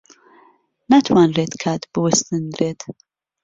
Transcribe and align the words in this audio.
ناتوانرێت 0.91 1.53
کات 1.63 1.81
بوەستێنرێت. 1.93 2.81